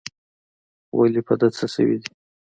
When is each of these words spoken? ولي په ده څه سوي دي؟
ولي 0.97 1.21
په 1.27 1.33
ده 1.39 1.47
څه 1.57 1.65
سوي 1.75 1.97
دي؟ 2.01 2.11